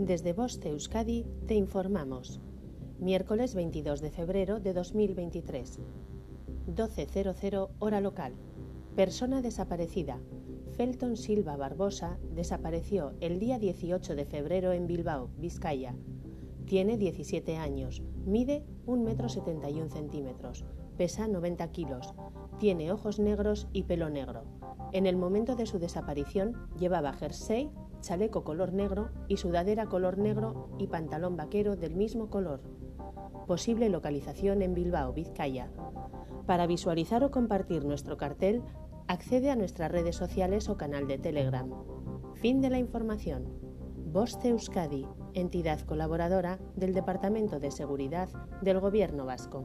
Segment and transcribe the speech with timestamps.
[0.00, 2.40] Desde Boste Euskadi te informamos.
[3.00, 5.78] Miércoles 22 de febrero de 2023.
[6.74, 8.32] 12.00 hora local.
[8.96, 10.18] Persona desaparecida.
[10.70, 15.94] Felton Silva Barbosa desapareció el día 18 de febrero en Bilbao, Vizcaya.
[16.64, 20.64] Tiene 17 años, mide 1,71 centímetros,
[20.96, 22.14] pesa 90 kilos,
[22.58, 24.44] tiene ojos negros y pelo negro.
[24.92, 30.68] En el momento de su desaparición llevaba jersey chaleco color negro y sudadera color negro
[30.78, 32.60] y pantalón vaquero del mismo color.
[33.46, 35.70] Posible localización en Bilbao, Vizcaya.
[36.46, 38.62] Para visualizar o compartir nuestro cartel,
[39.06, 41.70] accede a nuestras redes sociales o canal de Telegram.
[42.34, 43.44] Fin de la información.
[44.12, 48.28] Boste Euskadi, entidad colaboradora del Departamento de Seguridad
[48.62, 49.64] del Gobierno Vasco.